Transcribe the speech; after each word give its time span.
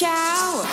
ciao. 0.00 0.64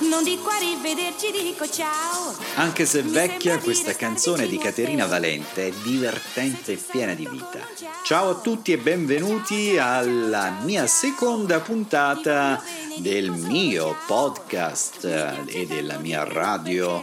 Non 0.00 0.22
dico 0.22 0.50
arrivederci, 0.50 1.32
dico 1.32 1.66
ciao. 1.66 2.36
Anche 2.56 2.84
se 2.84 3.00
vecchia, 3.00 3.58
questa 3.58 3.94
canzone 3.94 4.46
di 4.46 4.58
Caterina 4.58 5.06
Valente 5.06 5.68
è 5.68 5.72
divertente 5.82 6.72
e 6.72 6.76
piena 6.76 7.14
di 7.14 7.26
vita. 7.26 7.66
Ciao 8.04 8.28
a 8.28 8.34
tutti 8.34 8.72
e 8.72 8.76
benvenuti 8.76 9.78
alla 9.78 10.58
mia 10.62 10.86
seconda 10.86 11.60
puntata 11.60 12.62
del 12.98 13.30
mio 13.30 13.96
podcast 14.06 15.04
e 15.46 15.66
della 15.66 15.96
mia 15.96 16.24
radio 16.24 17.02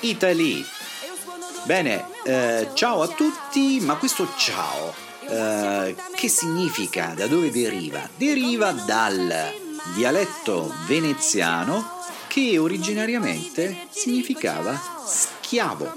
Italy. 0.00 0.62
Bene, 1.64 2.04
eh, 2.24 2.68
ciao 2.74 3.00
a 3.00 3.08
tutti, 3.08 3.80
ma 3.80 3.94
questo 3.96 4.28
ciao 4.36 4.92
eh, 5.26 5.96
che 6.14 6.28
significa? 6.28 7.14
Da 7.16 7.26
dove 7.26 7.50
deriva? 7.50 8.06
Deriva 8.14 8.72
dal 8.72 9.62
dialetto 9.92 10.72
veneziano 10.86 12.02
che 12.28 12.58
originariamente 12.58 13.86
significava 13.90 14.80
schiavo. 15.06 15.92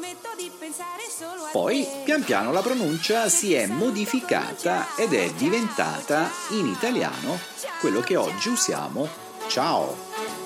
Poi 1.51 1.87
pian 2.03 2.23
piano 2.23 2.51
la 2.51 2.61
pronuncia 2.61 3.29
si 3.29 3.53
è 3.53 3.65
modificata 3.65 4.95
ed 4.95 5.13
è 5.13 5.31
diventata 5.31 6.29
in 6.49 6.67
italiano 6.67 7.39
quello 7.79 8.01
che 8.01 8.15
oggi 8.15 8.49
usiamo 8.49 9.25
ciao. 9.47 9.95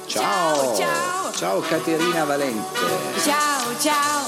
Ciao, 0.06 0.76
ciao, 0.76 1.32
ciao 1.32 1.60
Caterina 1.62 2.24
Valente. 2.24 2.80
Ciao, 3.24 3.78
ciao. 3.80 4.26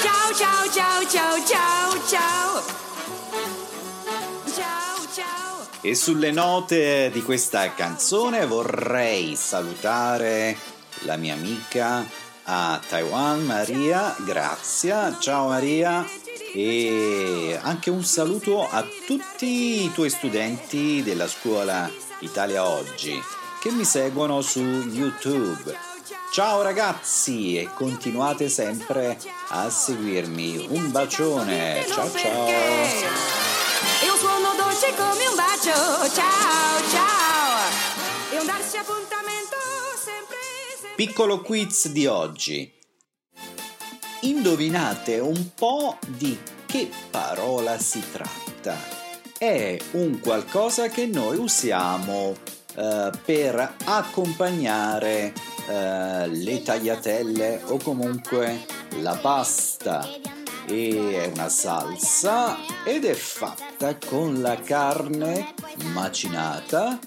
Ciao, 0.00 0.34
ciao, 0.34 0.70
ciao, 0.70 1.06
ciao, 1.06 1.44
ciao, 1.44 2.06
ciao. 2.06 2.81
E 5.84 5.96
sulle 5.96 6.30
note 6.30 7.10
di 7.12 7.22
questa 7.22 7.74
canzone 7.74 8.46
vorrei 8.46 9.34
salutare 9.34 10.56
la 11.00 11.16
mia 11.16 11.34
amica 11.34 12.06
a 12.44 12.80
Taiwan, 12.88 13.44
Maria, 13.44 14.14
grazie, 14.20 15.16
ciao 15.18 15.48
Maria 15.48 16.08
e 16.54 17.58
anche 17.60 17.90
un 17.90 18.04
saluto 18.04 18.68
a 18.68 18.86
tutti 19.06 19.84
i 19.84 19.92
tuoi 19.92 20.08
studenti 20.08 21.02
della 21.02 21.26
scuola 21.26 21.90
Italia 22.20 22.64
Oggi 22.68 23.20
che 23.60 23.72
mi 23.72 23.84
seguono 23.84 24.40
su 24.40 24.60
YouTube. 24.60 25.76
Ciao 26.32 26.62
ragazzi 26.62 27.58
e 27.58 27.68
continuate 27.74 28.48
sempre 28.48 29.18
a 29.48 29.68
seguirmi. 29.68 30.68
Un 30.70 30.92
bacione, 30.92 31.84
ciao 31.88 32.08
ciao 32.08 33.01
dolce 34.82 34.94
come 34.96 35.26
un 35.28 35.36
bacio. 35.36 36.12
Ciao, 36.12 36.88
ciao. 36.90 37.70
E 38.32 38.38
un 38.38 38.46
darsi 38.46 38.76
appuntamento 38.76 39.56
sempre, 39.96 40.36
sempre. 40.74 40.96
Piccolo 40.96 41.40
quiz 41.40 41.88
di 41.88 42.06
oggi. 42.06 42.72
Indovinate 44.22 45.20
un 45.20 45.50
po' 45.54 45.98
di 46.06 46.36
che 46.66 46.90
parola 47.10 47.78
si 47.78 48.02
tratta. 48.10 48.76
È 49.38 49.78
un 49.92 50.18
qualcosa 50.20 50.88
che 50.88 51.06
noi 51.06 51.36
usiamo 51.36 52.34
eh, 52.74 53.10
per 53.24 53.74
accompagnare 53.84 55.32
eh, 55.68 56.26
le 56.28 56.62
tagliatelle 56.62 57.62
o 57.66 57.76
comunque 57.78 58.64
la 59.00 59.16
pasta 59.16 60.31
e 60.66 61.22
è 61.22 61.30
una 61.32 61.48
salsa 61.48 62.56
ed 62.84 63.04
è 63.04 63.14
fatta 63.14 63.96
con 63.96 64.40
la 64.40 64.56
carne 64.56 65.54
macinata 65.92 66.98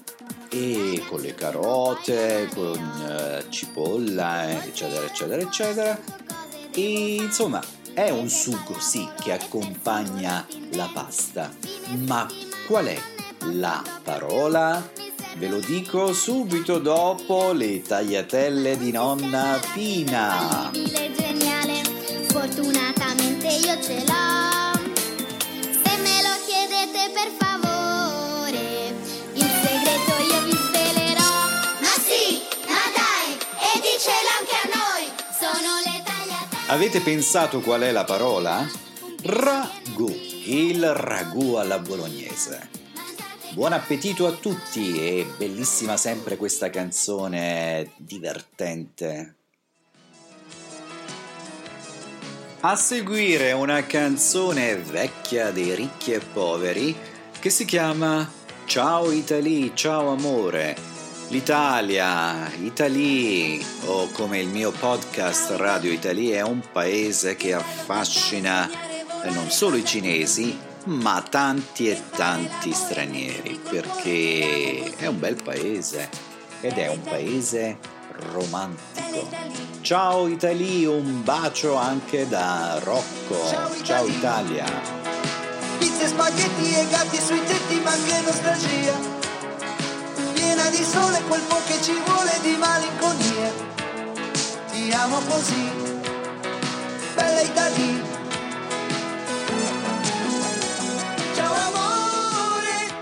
e 0.48 1.02
con 1.08 1.20
le 1.20 1.34
carote, 1.34 2.48
con 2.54 2.78
uh, 2.78 3.48
cipolla, 3.50 4.64
eccetera, 4.64 5.04
eccetera, 5.04 5.42
eccetera. 5.42 6.00
E 6.72 7.14
insomma 7.14 7.62
è 7.92 8.10
un 8.10 8.28
sugo, 8.28 8.78
sì, 8.78 9.08
che 9.22 9.32
accompagna 9.32 10.46
la 10.72 10.88
pasta. 10.92 11.50
Ma 12.06 12.26
qual 12.66 12.86
è 12.86 12.98
la 13.52 13.82
parola? 14.02 14.86
Ve 15.36 15.48
lo 15.48 15.60
dico 15.60 16.12
subito 16.12 16.78
dopo 16.78 17.52
le 17.52 17.82
tagliatelle 17.82 18.76
di 18.78 18.90
nonna 18.90 19.58
Pina. 19.72 20.70
Ce 23.86 23.94
l'ho. 24.04 24.72
Se 25.84 25.96
me 25.98 26.20
lo 26.20 26.34
chiedete 26.44 27.08
per 27.14 27.30
favore, 27.38 28.92
il 29.32 29.50
segreto 29.62 30.12
io 30.28 30.42
vi 30.42 30.50
svelerò. 30.50 31.34
Ma 31.78 31.94
sì, 32.04 32.42
ma 32.66 32.82
dai, 32.96 33.38
e 33.62 33.78
dicelo 33.78 34.30
anche 34.40 34.56
a 34.60 34.66
noi, 34.74 35.06
sono 35.38 35.78
le 35.84 36.02
tagliate. 36.02 36.56
Avete 36.66 37.00
pensato 37.00 37.60
qual 37.60 37.82
è 37.82 37.92
la 37.92 38.02
parola? 38.02 38.68
Ragù, 39.22 40.08
il 40.46 40.92
ragù 40.92 41.54
alla 41.54 41.78
bolognese. 41.78 42.68
Buon 43.52 43.72
appetito 43.72 44.26
a 44.26 44.32
tutti 44.32 44.98
e 44.98 45.32
bellissima 45.38 45.96
sempre 45.96 46.36
questa 46.36 46.70
canzone 46.70 47.92
divertente. 47.98 49.35
A 52.60 52.74
seguire 52.74 53.52
una 53.52 53.84
canzone 53.84 54.76
vecchia 54.76 55.50
dei 55.50 55.74
ricchi 55.74 56.12
e 56.12 56.20
poveri 56.20 56.96
che 57.38 57.50
si 57.50 57.66
chiama 57.66 58.28
Ciao 58.64 59.12
Italy, 59.12 59.72
ciao 59.74 60.08
amore. 60.08 60.74
L'Italia, 61.28 62.50
Italy, 62.56 63.62
o 63.84 64.08
come 64.10 64.40
il 64.40 64.48
mio 64.48 64.72
podcast 64.72 65.50
Radio 65.50 65.92
Italy, 65.92 66.30
è 66.30 66.40
un 66.40 66.62
paese 66.72 67.36
che 67.36 67.52
affascina 67.52 68.68
non 69.24 69.50
solo 69.50 69.76
i 69.76 69.84
cinesi, 69.84 70.58
ma 70.84 71.22
tanti 71.28 71.90
e 71.90 72.00
tanti 72.16 72.72
stranieri, 72.72 73.60
perché 73.68 74.94
è 74.96 75.06
un 75.06 75.18
bel 75.18 75.40
paese 75.42 76.08
ed 76.62 76.78
è 76.78 76.88
un 76.88 77.02
paese 77.02 77.78
romantico. 78.18 78.84
Ciao 79.80 80.26
Italia, 80.26 80.90
un 80.90 81.22
bacio 81.22 81.74
anche 81.74 82.26
da 82.28 82.78
Rocco. 82.82 83.48
Ciao, 83.48 83.82
Ciao 83.82 84.06
Italia. 84.06 84.64
Pizze, 85.78 86.08
spaghetti 86.08 86.74
e 86.74 86.86
gatti 86.88 87.20
sui 87.20 87.42
tetti, 87.44 87.78
ma 87.80 87.90
anche 87.90 88.20
nostalgia. 88.22 88.94
Piena 90.32 90.68
di 90.70 90.82
sole, 90.82 91.20
quel 91.28 91.42
po' 91.42 91.60
che 91.66 91.80
ci 91.82 91.92
vuole 92.04 92.32
di 92.42 92.56
malinconia. 92.56 93.52
Ti 94.72 94.92
amo 94.92 95.18
così, 95.28 95.70
bella 97.14 97.40
Italia. 97.40 98.14
Ciao 101.34 101.52
amore. 101.52 102.94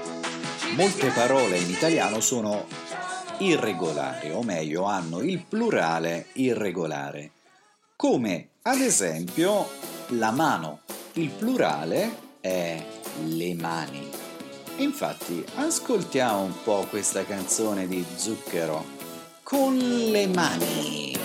Molte 0.76 1.08
parole 1.10 1.58
in 1.58 1.70
italiano 1.70 2.20
sono 2.20 2.66
irregolari, 3.38 4.30
o 4.30 4.42
meglio 4.42 4.84
hanno 4.84 5.20
il 5.20 5.44
plurale 5.44 6.26
irregolare, 6.34 7.30
come 7.96 8.48
ad 8.62 8.80
esempio 8.80 9.68
la 10.08 10.30
mano. 10.30 10.80
Il 11.14 11.30
plurale 11.30 12.16
è 12.40 12.84
le 13.24 13.54
mani. 13.54 14.10
Infatti, 14.76 15.44
ascoltiamo 15.56 16.42
un 16.42 16.62
po' 16.64 16.86
questa 16.90 17.24
canzone 17.24 17.86
di 17.86 18.04
Zucchero 18.16 18.84
con 19.42 19.76
le 19.76 20.26
mani. 20.26 21.23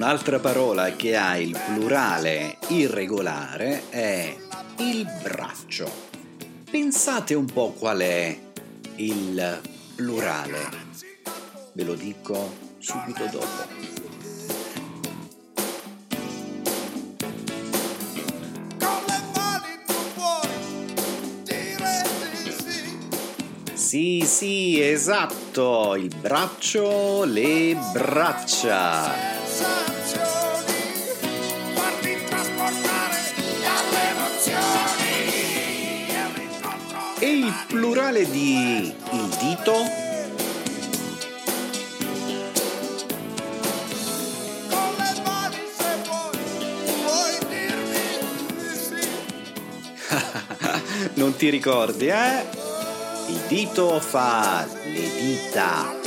Un'altra 0.00 0.38
parola 0.38 0.96
che 0.96 1.14
ha 1.14 1.36
il 1.36 1.54
plurale 1.66 2.56
irregolare 2.68 3.90
è 3.90 4.34
il 4.78 5.06
braccio. 5.22 5.92
Pensate 6.70 7.34
un 7.34 7.44
po' 7.44 7.72
qual 7.72 7.98
è 7.98 8.38
il 8.94 9.60
plurale. 9.94 10.58
Ve 11.74 11.84
lo 11.84 11.92
dico 11.92 12.50
subito 12.78 13.26
dopo. 13.30 13.88
Sì, 23.74 24.22
sì, 24.24 24.80
esatto, 24.80 25.94
il 25.94 26.10
braccio, 26.18 27.24
le 27.24 27.76
braccia. 27.92 29.39
E 37.22 37.26
il 37.26 37.52
plurale 37.66 38.24
di 38.30 38.86
il 38.86 39.28
dito? 39.38 39.72
con 44.70 44.94
le 44.96 45.20
mani 45.22 45.62
se 45.76 45.96
vuoi, 46.06 46.38
vuoi 47.02 47.34
dirmi 47.50 48.04
di 48.56 48.72
sì. 48.88 49.04
Non 51.20 51.36
ti 51.36 51.50
ricordi, 51.50 52.06
eh? 52.06 52.46
Il 53.28 53.40
dito 53.48 54.00
fa 54.00 54.66
le 54.84 55.10
dita. 55.20 55.99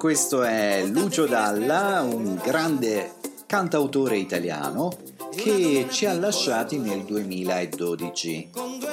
Questo 0.00 0.42
è 0.42 0.82
Lucio 0.86 1.26
Dalla, 1.26 2.00
un 2.00 2.40
grande 2.42 3.16
cantautore 3.44 4.16
italiano 4.16 4.90
che 5.36 5.88
ci 5.90 6.06
ha 6.06 6.14
lasciati 6.14 6.78
nel 6.78 7.02
2012. 7.04 8.48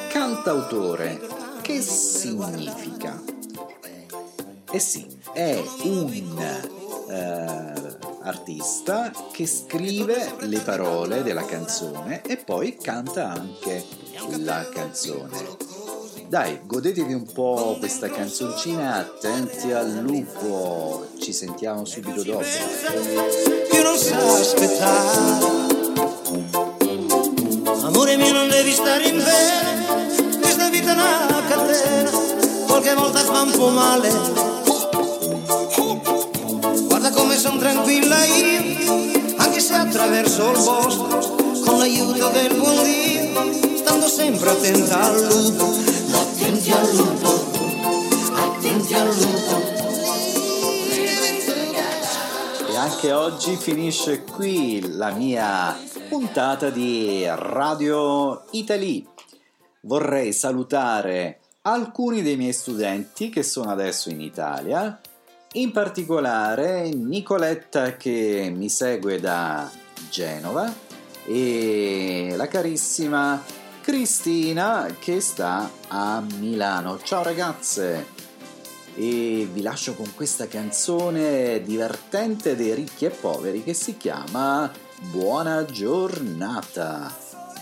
Cantautore, 0.09 1.17
che 1.61 1.79
significa? 1.79 3.23
Eh 4.69 4.79
sì, 4.79 5.07
è 5.31 5.63
un 5.83 6.37
eh, 7.09 7.97
artista 8.23 9.09
che 9.31 9.47
scrive 9.47 10.33
le 10.39 10.59
parole 10.59 11.23
della 11.23 11.45
canzone 11.45 12.21
e 12.21 12.35
poi 12.35 12.75
canta 12.75 13.31
anche 13.31 13.81
la 14.39 14.67
canzone. 14.67 15.86
Dai, 16.27 16.59
godetevi 16.65 17.13
un 17.13 17.23
po' 17.31 17.77
questa 17.79 18.09
canzoncina, 18.09 18.95
attenti 18.95 19.71
al 19.71 20.01
lupo, 20.01 21.07
ci 21.21 21.31
sentiamo 21.31 21.85
subito 21.85 22.21
dopo. 22.21 22.43
che 23.71 23.81
non 23.81 23.97
sa 23.97 24.17
aspettare. 24.17 25.45
Amore 27.83 28.17
mio 28.17 28.33
non 28.33 28.49
devi 28.49 28.73
stare 28.73 29.07
in 29.07 29.23
bene, 29.23 30.39
questa 30.41 30.67
vita 30.69 30.91
è 30.91 30.95
una 30.95 31.43
catena, 31.47 32.11
qualche 32.67 32.93
volta 32.93 33.19
fa 33.19 33.41
un 33.43 33.51
po' 33.51 33.69
male. 33.69 34.09
Guarda 36.87 37.09
come 37.11 37.37
sono 37.37 37.57
tranquilla 37.57 38.25
io, 38.25 39.33
anche 39.37 39.61
se 39.61 39.75
attraverso 39.75 40.51
il 40.51 40.61
bosco, 40.61 41.61
con 41.63 41.77
l'aiuto 41.77 42.27
del 42.29 42.53
buon 42.53 42.83
Dio, 42.83 43.77
stando 43.77 44.07
sempre 44.09 44.49
attenta 44.49 45.03
al 45.03 45.25
lupo, 45.25 45.95
E 52.69 52.75
anche 52.77 53.11
oggi 53.11 53.57
finisce 53.57 54.23
qui 54.23 54.95
la 54.95 55.11
mia 55.11 55.77
puntata 56.07 56.69
di 56.69 57.25
Radio 57.27 58.45
Italy. 58.51 59.05
Vorrei 59.81 60.31
salutare 60.31 61.41
alcuni 61.63 62.21
dei 62.21 62.37
miei 62.37 62.53
studenti 62.53 63.27
che 63.29 63.43
sono 63.43 63.69
adesso 63.69 64.09
in 64.09 64.21
Italia, 64.21 65.01
in 65.53 65.73
particolare 65.73 66.89
Nicoletta 66.91 67.97
che 67.97 68.49
mi 68.55 68.69
segue 68.69 69.19
da 69.19 69.69
Genova 70.09 70.73
e 71.25 72.31
la 72.37 72.47
carissima 72.47 73.43
Cristina 73.87 74.93
che 74.99 75.21
sta 75.21 75.71
a 75.87 76.21
Milano. 76.39 76.99
Ciao 77.01 77.23
ragazze! 77.23 78.07
e 78.95 79.47
vi 79.49 79.61
lascio 79.61 79.93
con 79.93 80.13
questa 80.13 80.49
canzone 80.49 81.61
divertente 81.63 82.57
dei 82.57 82.73
ricchi 82.73 83.05
e 83.05 83.11
poveri 83.11 83.63
che 83.63 83.73
si 83.73 83.95
chiama 83.95 84.69
Buona 85.09 85.63
giornata. 85.63 87.15